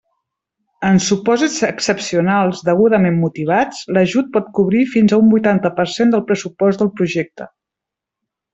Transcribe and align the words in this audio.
En 0.87 0.95
supòsits 1.07 1.57
excepcionals 1.67 2.63
degudament 2.69 3.19
motivats, 3.25 3.83
l'ajut 3.99 4.33
pot 4.39 4.49
cobrir 4.61 4.81
fins 4.95 5.15
a 5.15 5.21
un 5.25 5.31
vuitanta 5.37 5.73
per 5.81 5.87
cent 5.99 6.17
del 6.17 6.25
pressupost 6.33 6.83
del 6.85 6.91
projecte. 7.03 7.49